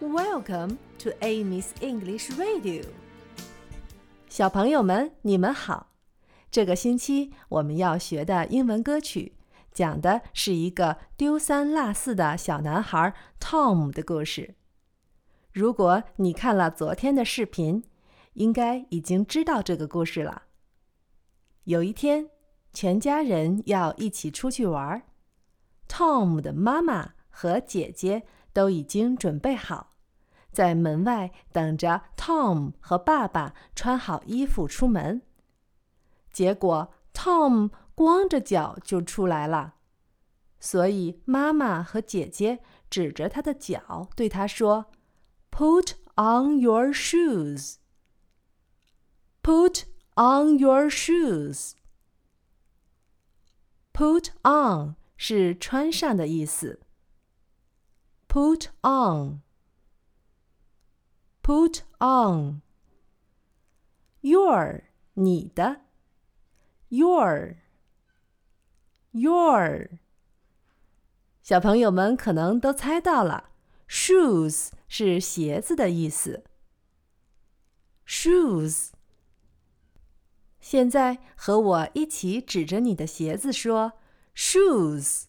[0.00, 2.86] Welcome to Amy's English Radio。
[4.30, 5.92] 小朋友们，你们好。
[6.50, 9.34] 这个星期我们要学的英文歌曲，
[9.72, 14.54] 讲的是一个丢三落四的小男孩 Tom 的故事。
[15.52, 17.84] 如果你看了昨天的视频，
[18.32, 20.44] 应该已经知道这个故事了。
[21.64, 22.30] 有一天，
[22.72, 25.02] 全家人要一起出去玩
[25.86, 28.22] ，Tom 的妈妈和姐姐
[28.54, 29.88] 都已经准备好。
[30.52, 35.22] 在门外等着 Tom 和爸爸穿好衣服出门。
[36.32, 39.74] 结果 Tom 光着脚就出来了，
[40.58, 44.86] 所以妈妈和姐姐指着他的脚对他说
[45.50, 47.76] ：“Put on your shoes.
[49.42, 51.72] Put on your shoes.
[53.92, 56.80] Put on 是穿上的意思。
[58.28, 59.42] Put on。
[61.49, 62.61] Put on
[64.21, 64.81] your
[65.13, 65.81] 你的
[66.89, 67.57] your
[69.11, 69.99] your
[71.43, 73.51] 小朋友们可能都猜到了，
[73.87, 76.43] shoes 是鞋子的意思。
[78.07, 78.89] shoes。
[80.59, 83.93] 现在和我一起指着你的鞋子说：
[84.35, 85.25] shoes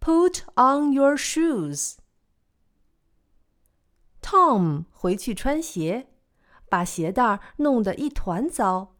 [0.00, 1.96] Put on your shoes.
[4.20, 6.08] Tom 回去穿鞋，
[6.68, 8.96] 把鞋带弄得一团糟。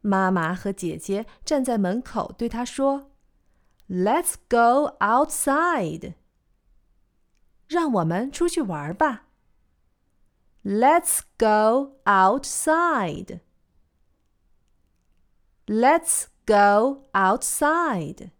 [0.00, 3.10] 妈妈和姐姐站在门口对他说
[3.88, 6.14] ：“Let's go outside.
[7.66, 9.28] 让我们出去玩吧。
[10.64, 13.40] Let's go outside.
[15.66, 18.31] Let's go outside.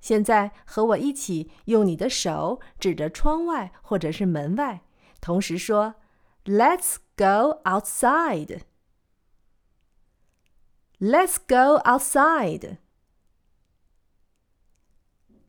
[0.00, 4.82] 现在和我一起用你的手指着窗外或者是门外，
[5.20, 5.94] 同时说：“
[6.44, 8.60] Let's go outside.
[10.98, 12.78] Let's go outside.”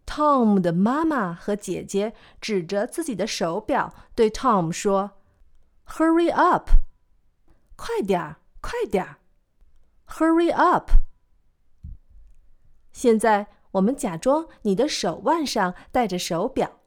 [0.05, 5.11] Tom 的妈妈和姐姐指着自己的手表对 Tom 说：“
[5.87, 6.69] Hurry up，
[7.75, 9.17] 快点儿！”快点儿
[10.10, 10.90] ”，Hurry up！
[12.92, 16.80] 现在我们假装你的手腕上戴着手表，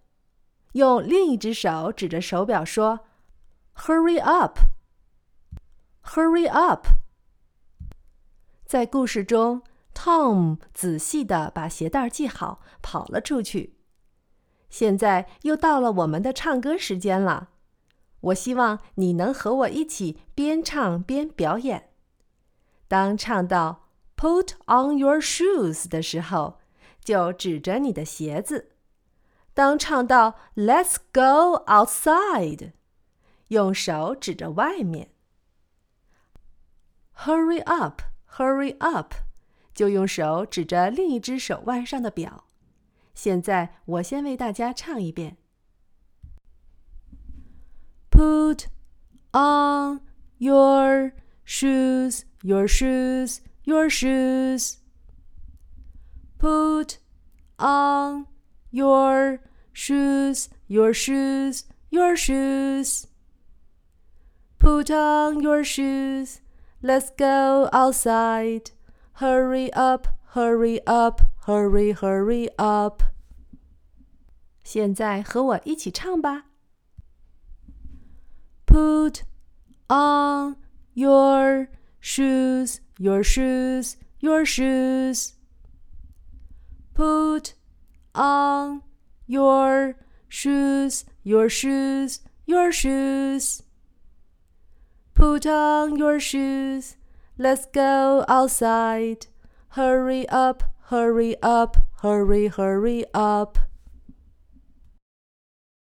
[0.73, 3.01] 用另一只手指着手表说
[3.75, 6.87] ：“Hurry up！Hurry up！”
[8.65, 9.63] 在故事中
[9.93, 13.77] ，Tom 仔细的把鞋带系好，跑了出去。
[14.69, 17.51] 现在又到了我们的唱歌时间了。
[18.19, 21.92] 我希望你能和我一起边唱边表演。
[22.92, 26.60] 当唱到 "Put on your shoes" 的时候，
[27.02, 28.70] 就指着你的鞋子；
[29.54, 32.72] 当唱到 "Let's go outside"，
[33.48, 35.10] 用手指着外面。
[37.24, 38.02] Hurry up,
[38.36, 39.14] hurry up，
[39.74, 42.44] 就用手指着另一只手腕上的表。
[43.14, 45.36] 现在我先为大家唱一遍。
[48.10, 48.66] Put
[49.32, 50.00] on
[50.38, 51.12] your
[51.44, 54.78] shoes, your shoes, your shoes.
[56.38, 56.98] Put
[57.58, 58.26] on
[58.70, 59.40] your
[59.72, 63.06] shoes, your shoes, your shoes.
[64.58, 66.40] Put on your shoes.
[66.82, 68.70] Let's go outside.
[69.14, 73.02] Hurry up, hurry up, hurry, hurry up.
[74.62, 76.44] 现在和我一起唱吧。
[78.66, 79.22] Put
[79.88, 80.56] on
[80.92, 81.68] your
[82.03, 85.35] shoes, your shoes, your shoes.
[86.93, 87.53] Put
[88.13, 88.83] on
[89.25, 89.95] your
[90.27, 93.63] shoes, your shoes, your shoes.
[95.15, 96.97] Put on your shoes.
[97.37, 99.27] Let's go outside.
[99.69, 103.57] Hurry up, hurry up, hurry, hurry up.